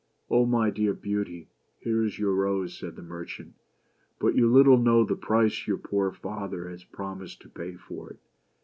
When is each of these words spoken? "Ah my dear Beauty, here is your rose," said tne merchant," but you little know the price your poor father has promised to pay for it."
"Ah 0.31 0.45
my 0.45 0.71
dear 0.71 0.95
Beauty, 0.95 1.47
here 1.77 2.03
is 2.03 2.17
your 2.17 2.33
rose," 2.33 2.75
said 2.75 2.95
tne 2.95 3.03
merchant," 3.05 3.53
but 4.19 4.33
you 4.33 4.51
little 4.51 4.79
know 4.79 5.03
the 5.03 5.15
price 5.15 5.67
your 5.67 5.77
poor 5.77 6.11
father 6.11 6.67
has 6.71 6.83
promised 6.83 7.39
to 7.43 7.49
pay 7.49 7.75
for 7.75 8.09
it." 8.09 8.19